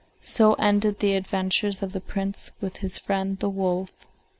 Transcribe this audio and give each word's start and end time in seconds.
And 0.17 0.25
so 0.25 0.53
ended 0.55 0.97
the 0.97 1.13
adventures 1.15 1.83
of 1.83 1.91
the 1.91 2.01
Prince 2.01 2.49
with 2.59 2.77
his 2.77 2.97
friend 2.97 3.37
the 3.37 3.51
wolf. 3.51 3.91